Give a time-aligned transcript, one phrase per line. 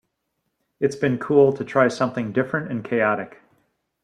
[0.79, 3.39] It's been cool to try something different and chaotic.